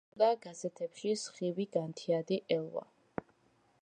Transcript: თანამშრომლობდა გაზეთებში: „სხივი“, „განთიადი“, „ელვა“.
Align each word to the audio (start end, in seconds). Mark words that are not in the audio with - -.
თანამშრომლობდა 0.05 0.43
გაზეთებში: 0.45 1.11
„სხივი“, 1.23 1.67
„განთიადი“, 1.77 2.41
„ელვა“. 2.57 2.87